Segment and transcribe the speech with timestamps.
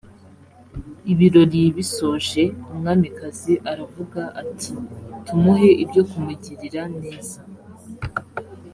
[1.11, 4.71] ibirori bisoje umwamikazi aravuga ati
[5.25, 7.37] tumuhe ibyo kumugirira neza